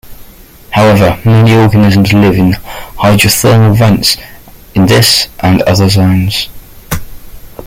However, 0.71 1.21
many 1.23 1.53
organisms 1.55 2.11
live 2.11 2.35
in 2.35 2.53
hydrothermal 2.53 3.77
vents 3.77 4.17
in 4.73 4.87
this 4.87 5.27
and 5.41 5.61
other 5.61 5.89
zones. 5.89 6.47